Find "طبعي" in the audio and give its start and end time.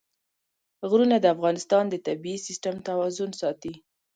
2.05-2.35